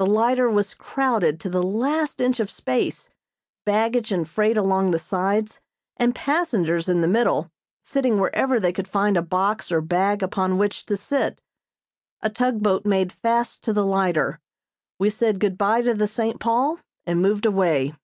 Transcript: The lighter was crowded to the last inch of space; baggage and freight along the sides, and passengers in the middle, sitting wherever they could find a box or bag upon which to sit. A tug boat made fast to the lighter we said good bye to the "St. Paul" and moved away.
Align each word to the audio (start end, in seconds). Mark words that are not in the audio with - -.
The 0.00 0.06
lighter 0.06 0.50
was 0.50 0.74
crowded 0.74 1.38
to 1.38 1.48
the 1.48 1.62
last 1.62 2.20
inch 2.20 2.40
of 2.40 2.50
space; 2.50 3.08
baggage 3.64 4.10
and 4.10 4.26
freight 4.28 4.56
along 4.56 4.90
the 4.90 4.98
sides, 4.98 5.60
and 5.96 6.12
passengers 6.12 6.88
in 6.88 7.02
the 7.02 7.06
middle, 7.06 7.52
sitting 7.80 8.18
wherever 8.18 8.58
they 8.58 8.72
could 8.72 8.88
find 8.88 9.16
a 9.16 9.22
box 9.22 9.70
or 9.70 9.80
bag 9.80 10.24
upon 10.24 10.58
which 10.58 10.86
to 10.86 10.96
sit. 10.96 11.40
A 12.20 12.28
tug 12.28 12.64
boat 12.64 12.84
made 12.84 13.12
fast 13.12 13.62
to 13.62 13.72
the 13.72 13.86
lighter 13.86 14.40
we 14.98 15.08
said 15.08 15.38
good 15.38 15.56
bye 15.56 15.82
to 15.82 15.94
the 15.94 16.08
"St. 16.08 16.40
Paul" 16.40 16.80
and 17.06 17.22
moved 17.22 17.46
away. 17.46 17.94